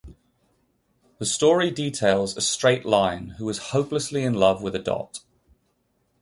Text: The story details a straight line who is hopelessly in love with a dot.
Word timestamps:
The 1.19 1.27
story 1.27 1.69
details 1.69 2.35
a 2.35 2.41
straight 2.41 2.85
line 2.85 3.35
who 3.37 3.47
is 3.49 3.59
hopelessly 3.69 4.23
in 4.23 4.33
love 4.33 4.63
with 4.63 4.73
a 4.73 4.79
dot. 4.79 5.19